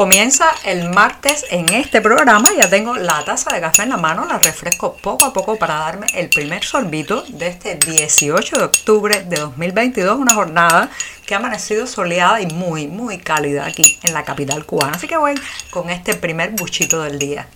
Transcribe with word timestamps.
Comienza 0.00 0.46
el 0.64 0.88
martes 0.88 1.44
en 1.50 1.68
este 1.74 2.00
programa, 2.00 2.48
ya 2.56 2.70
tengo 2.70 2.96
la 2.96 3.22
taza 3.22 3.54
de 3.54 3.60
café 3.60 3.82
en 3.82 3.90
la 3.90 3.98
mano, 3.98 4.24
la 4.24 4.38
refresco 4.38 4.96
poco 4.96 5.26
a 5.26 5.34
poco 5.34 5.56
para 5.56 5.74
darme 5.74 6.06
el 6.14 6.30
primer 6.30 6.64
sorbito 6.64 7.22
de 7.28 7.48
este 7.48 7.74
18 7.74 8.56
de 8.56 8.64
octubre 8.64 9.22
de 9.24 9.36
2022, 9.36 10.18
una 10.18 10.32
jornada 10.32 10.88
que 11.26 11.34
ha 11.34 11.36
amanecido 11.36 11.86
soleada 11.86 12.40
y 12.40 12.46
muy, 12.46 12.86
muy 12.86 13.18
cálida 13.18 13.66
aquí 13.66 13.98
en 14.02 14.14
la 14.14 14.24
capital 14.24 14.64
cubana. 14.64 14.92
Así 14.94 15.06
que 15.06 15.18
voy 15.18 15.34
con 15.68 15.90
este 15.90 16.14
primer 16.14 16.52
buchito 16.52 17.02
del 17.02 17.18
día. 17.18 17.46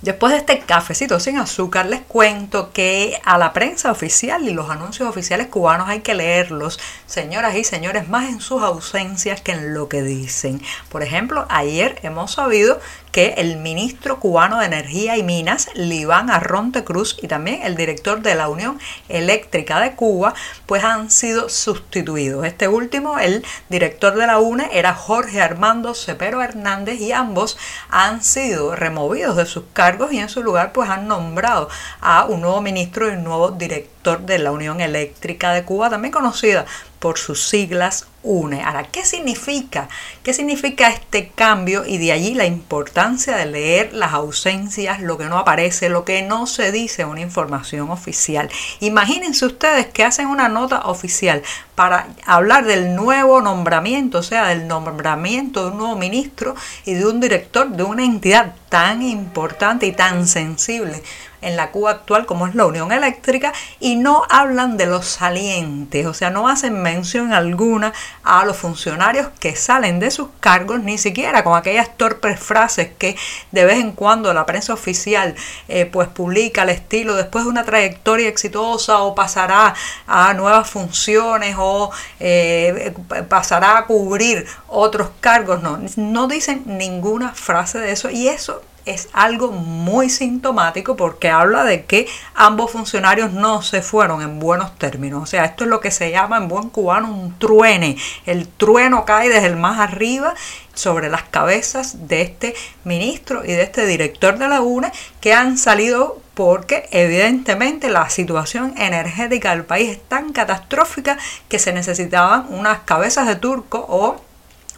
Después 0.00 0.32
de 0.32 0.38
este 0.38 0.60
cafecito 0.60 1.18
sin 1.18 1.38
azúcar, 1.38 1.86
les 1.86 2.02
cuento 2.02 2.70
que 2.72 3.20
a 3.24 3.36
la 3.36 3.52
prensa 3.52 3.90
oficial 3.90 4.48
y 4.48 4.54
los 4.54 4.70
anuncios 4.70 5.08
oficiales 5.08 5.48
cubanos 5.48 5.88
hay 5.88 6.02
que 6.02 6.14
leerlos, 6.14 6.78
señoras 7.06 7.56
y 7.56 7.64
señores, 7.64 8.08
más 8.08 8.28
en 8.28 8.40
sus 8.40 8.62
ausencias 8.62 9.40
que 9.40 9.50
en 9.50 9.74
lo 9.74 9.88
que 9.88 10.02
dicen. 10.02 10.62
Por 10.88 11.02
ejemplo, 11.02 11.46
ayer 11.48 11.98
hemos 12.04 12.30
sabido 12.30 12.80
que 13.12 13.34
el 13.38 13.56
ministro 13.56 14.20
cubano 14.20 14.58
de 14.58 14.66
Energía 14.66 15.16
y 15.16 15.22
Minas, 15.22 15.68
Liván 15.74 16.30
Arronte 16.30 16.84
Cruz, 16.84 17.16
y 17.22 17.28
también 17.28 17.62
el 17.62 17.76
director 17.76 18.22
de 18.22 18.34
la 18.34 18.48
Unión 18.48 18.78
Eléctrica 19.08 19.80
de 19.80 19.94
Cuba, 19.94 20.34
pues 20.66 20.84
han 20.84 21.10
sido 21.10 21.48
sustituidos. 21.48 22.46
Este 22.46 22.68
último, 22.68 23.18
el 23.18 23.44
director 23.68 24.14
de 24.14 24.26
la 24.26 24.38
UNE, 24.38 24.68
era 24.72 24.94
Jorge 24.94 25.40
Armando 25.40 25.94
Cepero 25.94 26.42
Hernández 26.42 27.00
y 27.00 27.12
ambos 27.12 27.58
han 27.90 28.22
sido 28.22 28.76
removidos 28.76 29.36
de 29.36 29.46
sus 29.46 29.64
cargos 29.72 30.12
y 30.12 30.18
en 30.18 30.28
su 30.28 30.42
lugar 30.42 30.72
pues 30.72 30.90
han 30.90 31.08
nombrado 31.08 31.68
a 32.00 32.24
un 32.24 32.40
nuevo 32.40 32.60
ministro 32.60 33.08
y 33.08 33.14
un 33.14 33.24
nuevo 33.24 33.50
director 33.50 34.20
de 34.20 34.38
la 34.38 34.52
Unión 34.52 34.80
Eléctrica 34.80 35.52
de 35.52 35.64
Cuba, 35.64 35.90
también 35.90 36.12
conocida 36.12 36.66
por 36.98 37.18
sus 37.18 37.48
siglas 37.48 38.06
UNE. 38.22 38.62
Ahora, 38.62 38.84
¿qué 38.84 39.04
significa? 39.04 39.88
¿Qué 40.22 40.34
significa 40.34 40.88
este 40.88 41.28
cambio? 41.28 41.84
Y 41.86 41.98
de 41.98 42.12
allí 42.12 42.34
la 42.34 42.46
importancia 42.46 43.36
de 43.36 43.46
leer 43.46 43.92
las 43.94 44.12
ausencias, 44.12 45.00
lo 45.00 45.16
que 45.16 45.26
no 45.26 45.38
aparece, 45.38 45.88
lo 45.88 46.04
que 46.04 46.22
no 46.22 46.46
se 46.46 46.72
dice 46.72 47.04
una 47.04 47.20
información 47.20 47.90
oficial. 47.90 48.50
Imagínense 48.80 49.46
ustedes 49.46 49.86
que 49.86 50.04
hacen 50.04 50.26
una 50.26 50.48
nota 50.48 50.80
oficial 50.80 51.42
para 51.74 52.08
hablar 52.26 52.64
del 52.64 52.96
nuevo 52.96 53.40
nombramiento, 53.40 54.18
o 54.18 54.22
sea, 54.22 54.48
del 54.48 54.66
nombramiento 54.66 55.64
de 55.64 55.70
un 55.70 55.78
nuevo 55.78 55.96
ministro 55.96 56.56
y 56.84 56.94
de 56.94 57.06
un 57.06 57.20
director 57.20 57.68
de 57.68 57.84
una 57.84 58.04
entidad 58.04 58.54
tan 58.68 59.02
importante 59.02 59.86
y 59.86 59.92
tan 59.92 60.26
sensible 60.26 61.02
en 61.40 61.56
la 61.56 61.70
Cuba 61.70 61.92
actual 61.92 62.26
como 62.26 62.46
es 62.46 62.54
la 62.54 62.66
Unión 62.66 62.92
Eléctrica 62.92 63.52
y 63.80 63.96
no 63.96 64.24
hablan 64.28 64.76
de 64.76 64.86
los 64.86 65.06
salientes, 65.06 66.06
o 66.06 66.14
sea, 66.14 66.30
no 66.30 66.48
hacen 66.48 66.82
mención 66.82 67.32
alguna 67.32 67.92
a 68.24 68.44
los 68.44 68.56
funcionarios 68.56 69.28
que 69.38 69.54
salen 69.54 70.00
de 70.00 70.10
sus 70.10 70.28
cargos, 70.40 70.80
ni 70.80 70.98
siquiera 70.98 71.44
con 71.44 71.56
aquellas 71.56 71.96
torpes 71.96 72.40
frases 72.40 72.90
que 72.98 73.16
de 73.52 73.64
vez 73.64 73.78
en 73.78 73.92
cuando 73.92 74.32
la 74.34 74.46
prensa 74.46 74.72
oficial 74.72 75.34
eh, 75.68 75.86
pues 75.86 76.08
publica 76.08 76.62
al 76.62 76.70
estilo 76.70 77.14
después 77.14 77.44
de 77.44 77.50
una 77.50 77.64
trayectoria 77.64 78.28
exitosa 78.28 78.98
o 78.98 79.14
pasará 79.14 79.74
a 80.06 80.34
nuevas 80.34 80.68
funciones 80.68 81.56
o 81.58 81.90
eh, 82.20 82.92
pasará 83.28 83.78
a 83.78 83.86
cubrir 83.86 84.46
otros 84.66 85.10
cargos, 85.20 85.62
no, 85.62 85.78
no 85.96 86.26
dicen 86.26 86.62
ninguna 86.66 87.32
frase 87.32 87.78
de 87.78 87.92
eso 87.92 88.10
y 88.10 88.28
eso 88.28 88.57
es 88.90 89.08
algo 89.12 89.52
muy 89.52 90.10
sintomático 90.10 90.96
porque 90.96 91.28
habla 91.28 91.64
de 91.64 91.84
que 91.84 92.08
ambos 92.34 92.70
funcionarios 92.72 93.32
no 93.32 93.62
se 93.62 93.82
fueron 93.82 94.22
en 94.22 94.38
buenos 94.38 94.76
términos. 94.78 95.22
O 95.22 95.26
sea, 95.26 95.44
esto 95.44 95.64
es 95.64 95.70
lo 95.70 95.80
que 95.80 95.90
se 95.90 96.10
llama 96.10 96.38
en 96.38 96.48
buen 96.48 96.70
cubano 96.70 97.12
un 97.12 97.38
truene. 97.38 97.96
El 98.26 98.48
trueno 98.48 99.04
cae 99.04 99.28
desde 99.28 99.46
el 99.46 99.56
más 99.56 99.78
arriba 99.78 100.34
sobre 100.74 101.08
las 101.10 101.24
cabezas 101.24 102.08
de 102.08 102.22
este 102.22 102.54
ministro 102.84 103.44
y 103.44 103.48
de 103.48 103.62
este 103.62 103.84
director 103.86 104.38
de 104.38 104.48
la 104.48 104.60
UNE 104.60 104.92
que 105.20 105.32
han 105.32 105.58
salido 105.58 106.20
porque 106.34 106.88
evidentemente 106.92 107.90
la 107.90 108.08
situación 108.10 108.74
energética 108.78 109.50
del 109.50 109.64
país 109.64 109.90
es 109.90 110.08
tan 110.08 110.32
catastrófica 110.32 111.18
que 111.48 111.58
se 111.58 111.72
necesitaban 111.72 112.46
unas 112.50 112.80
cabezas 112.80 113.26
de 113.26 113.34
turco 113.34 113.84
o 113.88 114.20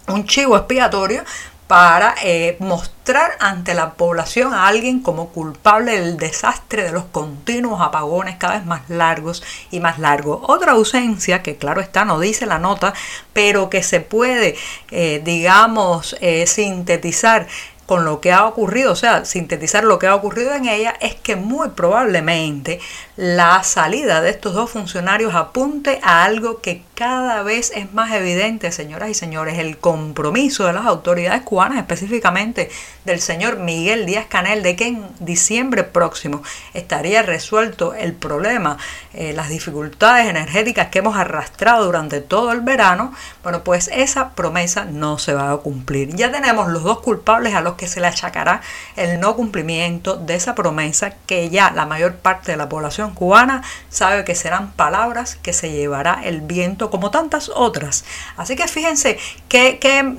un 0.08 0.24
chivo 0.24 0.56
expiatorio 0.56 1.22
para 1.70 2.16
eh, 2.24 2.56
mostrar 2.58 3.30
ante 3.38 3.74
la 3.74 3.94
población 3.94 4.52
a 4.54 4.66
alguien 4.66 5.02
como 5.02 5.28
culpable 5.28 6.00
del 6.00 6.16
desastre 6.16 6.82
de 6.82 6.90
los 6.90 7.04
continuos 7.04 7.80
apagones 7.80 8.38
cada 8.38 8.54
vez 8.54 8.66
más 8.66 8.90
largos 8.90 9.44
y 9.70 9.78
más 9.78 10.00
largos. 10.00 10.40
Otra 10.48 10.72
ausencia 10.72 11.44
que 11.44 11.58
claro 11.58 11.80
está, 11.80 12.04
no 12.04 12.18
dice 12.18 12.44
la 12.44 12.58
nota, 12.58 12.92
pero 13.32 13.70
que 13.70 13.84
se 13.84 14.00
puede, 14.00 14.56
eh, 14.90 15.22
digamos, 15.24 16.16
eh, 16.20 16.48
sintetizar 16.48 17.46
con 17.90 18.04
lo 18.04 18.20
que 18.20 18.30
ha 18.30 18.46
ocurrido, 18.46 18.92
o 18.92 18.94
sea, 18.94 19.24
sintetizar 19.24 19.82
lo 19.82 19.98
que 19.98 20.06
ha 20.06 20.14
ocurrido 20.14 20.54
en 20.54 20.68
ella, 20.68 20.94
es 21.00 21.16
que 21.16 21.34
muy 21.34 21.70
probablemente 21.70 22.78
la 23.16 23.64
salida 23.64 24.20
de 24.20 24.30
estos 24.30 24.54
dos 24.54 24.70
funcionarios 24.70 25.34
apunte 25.34 25.98
a 26.04 26.22
algo 26.22 26.60
que 26.60 26.84
cada 26.94 27.42
vez 27.42 27.72
es 27.74 27.92
más 27.92 28.12
evidente, 28.12 28.70
señoras 28.70 29.10
y 29.10 29.14
señores, 29.14 29.58
el 29.58 29.78
compromiso 29.78 30.66
de 30.66 30.74
las 30.74 30.86
autoridades 30.86 31.42
cubanas, 31.42 31.78
específicamente 31.78 32.70
del 33.04 33.20
señor 33.20 33.58
Miguel 33.58 34.06
Díaz 34.06 34.26
Canel, 34.28 34.62
de 34.62 34.76
que 34.76 34.86
en 34.86 35.06
diciembre 35.18 35.82
próximo 35.82 36.42
estaría 36.74 37.22
resuelto 37.22 37.94
el 37.94 38.12
problema, 38.12 38.76
eh, 39.14 39.32
las 39.32 39.48
dificultades 39.48 40.28
energéticas 40.28 40.90
que 40.90 41.00
hemos 41.00 41.16
arrastrado 41.16 41.86
durante 41.86 42.20
todo 42.20 42.52
el 42.52 42.60
verano, 42.60 43.12
bueno, 43.42 43.64
pues 43.64 43.90
esa 43.92 44.30
promesa 44.30 44.84
no 44.84 45.18
se 45.18 45.34
va 45.34 45.50
a 45.50 45.56
cumplir. 45.56 46.14
Ya 46.14 46.30
tenemos 46.30 46.68
los 46.68 46.84
dos 46.84 47.00
culpables 47.00 47.54
a 47.54 47.62
los 47.62 47.79
que 47.80 47.88
se 47.88 47.98
le 47.98 48.08
achacará 48.08 48.60
el 48.96 49.18
no 49.20 49.34
cumplimiento 49.34 50.16
de 50.16 50.34
esa 50.34 50.54
promesa 50.54 51.14
que 51.26 51.48
ya 51.48 51.70
la 51.70 51.86
mayor 51.86 52.16
parte 52.16 52.52
de 52.52 52.58
la 52.58 52.68
población 52.68 53.14
cubana 53.14 53.62
sabe 53.88 54.22
que 54.26 54.34
serán 54.34 54.72
palabras 54.72 55.36
que 55.36 55.54
se 55.54 55.70
llevará 55.70 56.20
el 56.22 56.42
viento 56.42 56.90
como 56.90 57.10
tantas 57.10 57.48
otras. 57.48 58.04
Así 58.36 58.54
que 58.54 58.68
fíjense 58.68 59.18
qué, 59.48 59.78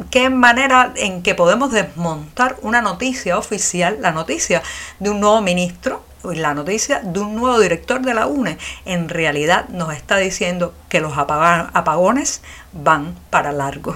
qué, 0.09 0.29
manera 0.31 0.91
en 0.95 1.21
que 1.21 1.35
podemos 1.35 1.71
desmontar 1.71 2.57
una 2.63 2.81
noticia 2.81 3.37
oficial, 3.37 3.99
la 4.01 4.11
noticia 4.11 4.63
de 4.97 5.11
un 5.11 5.19
nuevo 5.19 5.41
ministro, 5.41 6.03
la 6.23 6.55
noticia 6.55 7.01
de 7.03 7.19
un 7.19 7.35
nuevo 7.35 7.59
director 7.59 8.01
de 8.01 8.15
la 8.15 8.25
UNE 8.25 8.57
en 8.85 9.07
realidad 9.07 9.69
nos 9.69 9.93
está 9.93 10.17
diciendo 10.17 10.73
que 10.89 10.99
los 10.99 11.15
apagones 11.15 12.41
van 12.73 13.15
para 13.29 13.51
largo. 13.51 13.93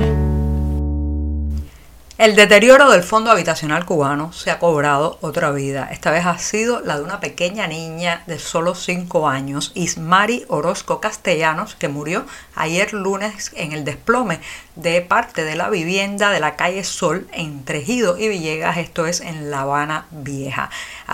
El 2.18 2.38
deterioro 2.38 2.90
del 2.92 3.03
fondo 3.03 3.30
habitacional 3.30 3.84
cubano 3.84 4.31
se 4.31 4.50
ha 4.50 4.58
cobrado 4.58 5.18
otra 5.20 5.52
vida. 5.52 5.90
Esta 5.92 6.12
vez 6.12 6.26
ha 6.26 6.38
sido 6.38 6.80
la 6.80 6.96
de 6.96 7.03
una 7.03 7.20
pequeña 7.20 7.68
niña 7.68 8.24
de 8.26 8.40
solo 8.40 8.74
5 8.74 9.28
años, 9.28 9.74
Ismari 9.76 10.46
Orozco 10.48 11.02
Castellanos, 11.02 11.76
que 11.76 11.90
murió 11.90 12.26
ayer 12.56 12.94
lunes 12.94 13.52
en 13.58 13.74
el 13.74 13.84
desplome 13.84 14.40
de 14.78 15.02
parte 15.02 15.44
de 15.44 15.58
la 15.58 15.70
vivienda 15.70 16.31
de 16.31 16.40
la 16.40 16.56
calle 16.56 16.86
Sol 16.86 17.28
en 17.34 17.66
Trejido 17.66 18.18
y 18.18 18.30
Villegas, 18.30 18.78
esto 18.78 19.08
es 19.08 19.20
en 19.20 19.52
La 19.52 19.64
Habana 19.64 20.06
Vieja. 20.12 20.70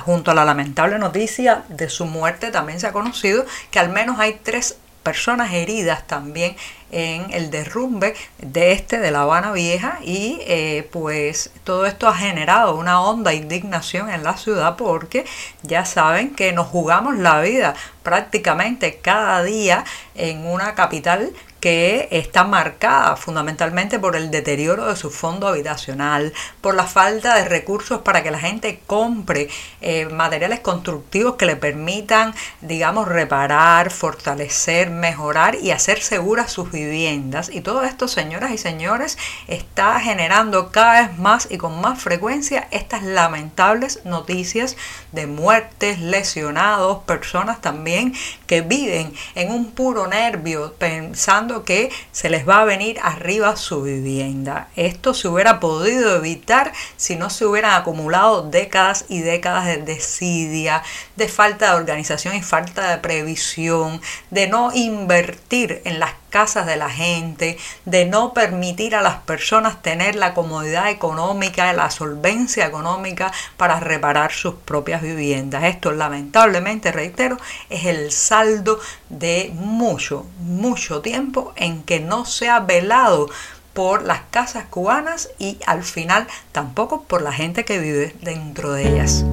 Junto 0.06 0.30
a 0.30 0.36
la 0.36 0.46
lamentable 0.46 1.00
noticia 1.00 1.64
de 1.70 1.90
su 1.90 2.06
muerte 2.06 2.52
también 2.52 2.80
se 2.80 2.86
ha 2.86 2.94
conocido 2.94 3.44
que 3.72 3.80
al 3.80 3.90
menos 3.90 4.20
hay 4.20 4.40
tres 4.44 4.78
personas 5.04 5.54
heridas 5.54 6.06
también 6.08 6.56
en 6.92 7.32
el 7.32 7.52
derrumbe 7.52 8.16
de 8.40 8.74
este 8.74 9.00
de 9.00 9.12
La 9.12 9.22
Habana 9.22 9.52
Vieja 9.52 10.00
y 10.02 10.40
eh, 10.42 10.88
pues 10.92 11.52
todo 11.64 11.86
esto 11.86 12.08
ha 12.08 12.14
generado 12.14 12.76
una 12.76 13.02
honda 13.02 13.34
indignación 13.34 14.10
en 14.10 14.24
la 14.24 14.38
ciudad 14.38 14.76
porque 14.76 15.26
ya 15.64 15.86
saben 15.86 16.36
que 16.36 16.52
nos 16.52 16.68
jugamos 16.68 17.18
la 17.18 17.40
vida 17.42 17.76
prácticamente 18.04 19.00
cada 19.02 19.42
día 19.44 19.86
en 20.16 20.46
una 20.46 20.76
capital 20.76 21.32
que 21.62 22.08
está 22.10 22.44
marcada 22.44 23.16
fundamentalmente 23.16 24.00
por 24.00 24.16
el 24.16 24.32
deterioro 24.32 24.88
de 24.88 24.96
su 24.96 25.12
fondo 25.12 25.48
habitacional, 25.48 26.34
por 26.60 26.74
la 26.74 26.88
falta 26.88 27.36
de 27.36 27.46
recursos 27.46 28.02
para 28.02 28.24
que 28.24 28.32
la 28.32 28.40
gente 28.40 28.82
compre 28.88 29.48
eh, 29.80 30.08
materiales 30.08 30.60
constructivos 30.60 31.36
que 31.36 31.46
le 31.46 31.56
permitan, 31.56 32.34
digamos, 32.62 33.08
reparar, 33.08 33.92
fortalecer, 33.92 34.90
mejorar 34.90 35.56
y 35.56 35.70
hacer 35.70 36.02
seguras 36.02 36.52
sus 36.52 36.72
viviendas. 36.72 37.50
Y 37.54 37.62
todo 37.62 37.84
esto, 37.84 38.08
señoras 38.08 38.52
y 38.52 38.58
señores, 38.58 39.20
está 39.48 40.00
generando 40.00 40.72
cada 40.72 41.02
vez 41.02 41.20
más 41.20 41.48
y 41.52 41.60
con 41.60 41.80
más 41.80 42.02
frecuencia 42.02 42.68
estas 42.72 43.04
lamentables 43.04 44.04
noticias 44.04 44.78
de 45.12 45.28
muertes, 45.28 46.00
lesionados, 46.00 47.04
personas 47.04 47.62
también 47.62 48.16
que 48.48 48.62
viven 48.62 49.14
en 49.36 49.52
un 49.52 49.72
puro 49.72 50.08
nervio 50.08 50.74
pensando 50.80 51.51
que 51.64 51.92
se 52.12 52.30
les 52.30 52.48
va 52.48 52.62
a 52.62 52.66
venir 52.66 53.00
arriba 53.02 53.56
su 53.56 53.84
vivienda. 53.84 54.70
Esto 54.76 55.14
se 55.14 55.28
hubiera 55.28 55.60
podido 55.60 56.16
evitar 56.16 56.72
si 56.98 57.16
no 57.16 57.30
se 57.30 57.46
hubieran 57.46 57.74
acumulado 57.74 58.50
décadas 58.50 59.06
y 59.10 59.20
décadas 59.20 59.66
de 59.66 59.78
desidia, 59.78 60.84
de 61.16 61.28
falta 61.28 61.72
de 61.72 61.76
organización 61.76 62.36
y 62.36 62.42
falta 62.42 62.90
de 62.90 62.98
previsión, 62.98 64.02
de 64.30 64.48
no 64.48 64.72
invertir 64.74 65.82
en 65.86 66.00
las 66.00 66.21
casas 66.32 66.66
de 66.66 66.78
la 66.78 66.90
gente, 66.90 67.60
de 67.86 68.06
no 68.06 68.34
permitir 68.34 68.96
a 68.96 69.04
las 69.04 69.18
personas 69.18 69.84
tener 69.84 70.16
la 70.16 70.34
comodidad 70.34 70.90
económica, 70.90 71.72
la 71.74 71.92
solvencia 71.92 72.66
económica 72.66 73.32
para 73.58 73.80
reparar 73.80 74.32
sus 74.32 74.56
propias 74.56 75.04
viviendas. 75.04 75.66
Esto 75.66 75.92
lamentablemente, 75.92 76.92
reitero, 76.92 77.38
es 77.70 77.86
el 77.86 78.12
saldo 78.12 78.80
de 79.10 79.52
mucho, 79.54 80.26
mucho 80.40 81.02
tiempo 81.02 81.54
en 81.56 81.84
que 81.84 82.00
no 82.00 82.26
se 82.26 82.50
ha 82.50 82.62
velado 82.62 83.30
por 83.74 84.04
las 84.04 84.22
casas 84.32 84.66
cubanas 84.70 85.30
y 85.38 85.60
al 85.66 85.84
final 85.84 86.28
tampoco 86.52 87.04
por 87.04 87.22
la 87.22 87.32
gente 87.32 87.64
que 87.66 87.78
vive 87.78 88.16
dentro 88.22 88.74
de 88.74 88.88
ellas. 88.88 89.24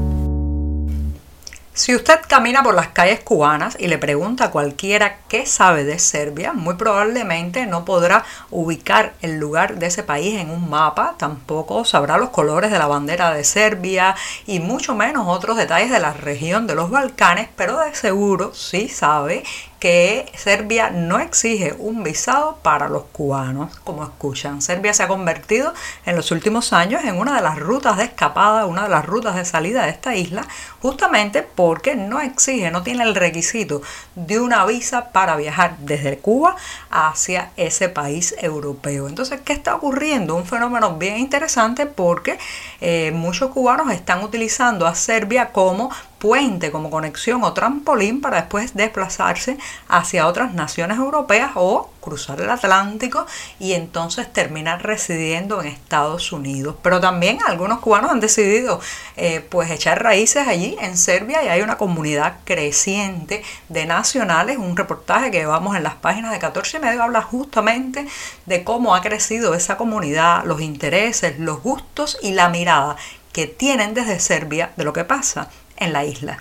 Si 1.79 1.95
usted 1.95 2.19
camina 2.27 2.65
por 2.65 2.75
las 2.75 2.89
calles 2.89 3.21
cubanas 3.21 3.77
y 3.79 3.87
le 3.87 3.99
pregunta 3.99 4.47
a 4.47 4.51
cualquiera 4.51 5.19
qué 5.29 5.47
sabe 5.47 5.85
de 5.85 6.01
Serbia, 6.01 6.53
muy 6.53 6.75
probablemente 6.75 7.67
no 7.67 7.85
podrá 7.85 8.25
ubicar 8.51 9.15
el 9.23 9.39
lugar 9.39 9.77
de 9.77 9.87
ese 9.87 10.03
país 10.03 10.41
en 10.41 10.51
un 10.51 10.69
mapa, 10.69 11.15
tampoco 11.19 11.85
sabrá 11.85 12.19
los 12.19 12.31
colores 12.31 12.73
de 12.73 12.81
la 12.81 12.89
bandera 12.89 13.33
de 13.33 13.45
Serbia 13.45 14.17
y 14.45 14.59
mucho 14.59 14.97
menos 14.97 15.29
otros 15.29 15.57
detalles 15.57 15.93
de 15.93 16.01
la 16.01 16.13
región 16.13 16.67
de 16.67 16.75
los 16.75 16.91
Balcanes, 16.91 17.49
pero 17.55 17.79
de 17.79 17.95
seguro 17.95 18.53
sí 18.57 18.89
sabe 18.89 19.45
que 19.79 20.31
Serbia 20.37 20.91
no 20.91 21.21
exige 21.21 21.75
un 21.79 22.03
visado 22.03 22.59
para 22.63 22.89
los 22.89 23.05
cubanos, 23.05 23.79
como 23.85 24.03
escuchan. 24.03 24.61
Serbia 24.61 24.93
se 24.93 25.05
ha 25.05 25.09
convertido 25.09 25.73
en 26.05 26.17
los 26.17 26.31
últimos 26.33 26.73
años 26.73 27.05
en 27.05 27.19
una 27.19 27.37
de 27.37 27.43
las 27.43 27.59
rutas 27.59 27.97
de 27.97 28.05
escapada, 28.05 28.67
una 28.67 28.85
de 28.85 28.89
las 28.89 29.07
rutas 29.07 29.37
de 29.37 29.45
salida 29.45 29.85
de 29.85 29.91
esta 29.91 30.17
isla, 30.17 30.47
justamente 30.83 31.43
porque 31.43 31.95
no 31.95 32.21
exige, 32.21 32.71
no 32.71 32.83
tiene 32.83 33.05
el 33.05 33.15
requisito 33.15 33.83
de 34.17 34.41
una 34.41 34.65
visa 34.67 35.11
para 35.13 35.37
viajar 35.37 35.77
desde 35.79 36.19
Cuba 36.19 36.57
hacia 36.91 37.51
ese 37.57 37.89
país 37.89 38.35
europeo. 38.39 39.09
Entonces, 39.09 39.41
¿qué 39.45 39.53
está 39.53 39.77
ocurriendo? 39.77 40.35
Un 40.35 40.47
fenómeno 40.47 40.97
bien 40.97 41.19
interesante 41.19 41.87
porque 41.87 42.39
eh, 42.81 43.13
muchos 43.15 43.51
cubanos 43.51 43.93
están 43.93 44.23
utilizando 44.25 44.87
a 44.87 44.95
Serbia 44.95 45.53
como 45.53 45.91
puente, 46.19 46.71
como 46.73 46.91
conexión 46.91 47.45
o 47.45 47.53
trampolín 47.53 48.21
para 48.21 48.39
después 48.39 48.75
desplazarse 48.75 49.57
hacia 49.89 50.27
otras 50.27 50.53
naciones 50.53 50.99
europeas 50.99 51.53
o 51.55 51.91
cruzar 52.01 52.41
el 52.41 52.51
Atlántico 52.51 53.27
y 53.59 53.75
entonces 53.75 54.33
terminar 54.33 54.83
residiendo 54.83 55.61
en 55.61 55.69
Estados 55.69 56.33
Unidos. 56.33 56.77
Pero 56.83 57.01
también 57.01 57.39
algunos 57.47 57.81
cubanos 57.81 58.11
han 58.11 58.21
decidido 58.21 58.81
eh, 59.17 59.47
pues 59.49 59.71
echar 59.71 60.03
raíces 60.03 60.49
allí 60.49 60.77
en 60.81 60.97
Serbia 60.97 61.43
y 61.45 61.49
hay 61.49 61.61
una 61.61 61.79
comunidad 61.79 62.39
creciente 62.45 63.43
de 63.69 63.87
nacionales. 63.87 64.59
Un 64.59 64.77
reportaje 64.77 65.31
que 65.31 65.47
vamos 65.47 65.77
en 65.77 65.83
las 65.83 65.95
páginas 65.95 66.33
de 66.33 66.39
14 66.39 66.79
y 66.79 66.81
medio 66.81 67.03
habla 67.03 67.23
justamente 67.23 68.07
de 68.47 68.65
cómo 68.65 68.95
ha 68.95 69.03
crecido 69.03 69.55
esa 69.55 69.77
comunidad, 69.77 70.45
los 70.45 70.61
intereses, 70.61 71.39
los 71.39 71.63
gustos 71.63 72.19
y 72.23 72.33
la 72.33 72.49
mirada 72.49 72.97
que 73.33 73.47
tienen 73.47 73.95
desde 73.95 74.19
Serbia 74.19 74.73
de 74.77 74.85
lo 74.85 74.93
que 74.93 75.05
pasa 75.05 75.49
en 75.79 75.93
la 75.93 76.05
isla. 76.05 76.39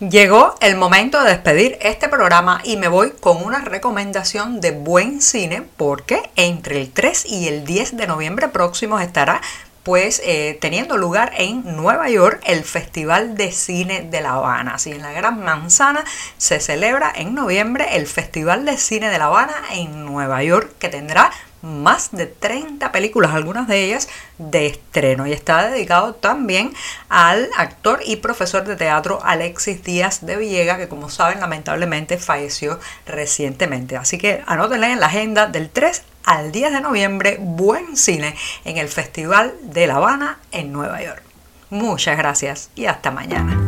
Llegó 0.00 0.54
el 0.60 0.76
momento 0.76 1.20
de 1.24 1.30
despedir 1.30 1.76
este 1.80 2.08
programa 2.08 2.60
y 2.62 2.76
me 2.76 2.86
voy 2.86 3.14
con 3.18 3.42
una 3.42 3.58
recomendación 3.58 4.60
de 4.60 4.70
buen 4.70 5.20
cine 5.20 5.64
porque 5.76 6.30
entre 6.36 6.80
el 6.80 6.92
3 6.92 7.26
y 7.26 7.48
el 7.48 7.64
10 7.64 7.96
de 7.96 8.06
noviembre 8.06 8.46
próximos 8.46 9.02
estará 9.02 9.40
pues 9.82 10.22
eh, 10.24 10.56
teniendo 10.60 10.96
lugar 10.98 11.32
en 11.36 11.62
Nueva 11.74 12.10
York 12.10 12.40
el 12.46 12.62
Festival 12.62 13.36
de 13.36 13.50
Cine 13.50 14.02
de 14.02 14.20
La 14.20 14.34
Habana. 14.34 14.74
Así 14.74 14.92
en 14.92 15.02
la 15.02 15.12
Gran 15.12 15.42
Manzana 15.42 16.04
se 16.36 16.60
celebra 16.60 17.10
en 17.12 17.34
noviembre 17.34 17.96
el 17.96 18.06
Festival 18.06 18.66
de 18.66 18.76
Cine 18.76 19.08
de 19.08 19.18
La 19.18 19.24
Habana 19.24 19.54
en 19.72 20.04
Nueva 20.04 20.44
York 20.44 20.74
que 20.78 20.90
tendrá 20.90 21.32
más 21.62 22.10
de 22.12 22.26
30 22.26 22.92
películas, 22.92 23.32
algunas 23.32 23.68
de 23.68 23.84
ellas 23.84 24.08
de 24.38 24.66
estreno. 24.66 25.26
Y 25.26 25.32
está 25.32 25.68
dedicado 25.68 26.14
también 26.14 26.72
al 27.08 27.48
actor 27.56 28.00
y 28.04 28.16
profesor 28.16 28.64
de 28.64 28.76
teatro 28.76 29.20
Alexis 29.24 29.82
Díaz 29.82 30.24
de 30.24 30.36
Villega, 30.36 30.76
que 30.76 30.88
como 30.88 31.10
saben 31.10 31.40
lamentablemente 31.40 32.18
falleció 32.18 32.78
recientemente. 33.06 33.96
Así 33.96 34.18
que 34.18 34.42
anótenle 34.46 34.92
en 34.92 35.00
la 35.00 35.06
agenda 35.06 35.46
del 35.46 35.70
3 35.70 36.02
al 36.24 36.52
10 36.52 36.72
de 36.72 36.80
noviembre, 36.80 37.38
buen 37.40 37.96
cine 37.96 38.34
en 38.64 38.76
el 38.76 38.88
Festival 38.88 39.54
de 39.62 39.86
La 39.86 39.96
Habana 39.96 40.38
en 40.52 40.72
Nueva 40.72 41.02
York. 41.02 41.22
Muchas 41.70 42.16
gracias 42.16 42.70
y 42.74 42.86
hasta 42.86 43.10
mañana. 43.10 43.67